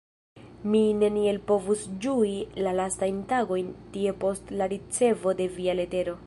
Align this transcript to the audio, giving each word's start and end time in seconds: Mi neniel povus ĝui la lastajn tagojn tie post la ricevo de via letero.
Mi 0.75 0.79
neniel 1.01 1.37
povus 1.51 1.83
ĝui 2.05 2.31
la 2.69 2.73
lastajn 2.79 3.21
tagojn 3.35 3.69
tie 3.97 4.15
post 4.25 4.53
la 4.63 4.69
ricevo 4.75 5.37
de 5.43 5.49
via 5.61 5.79
letero. 5.83 6.19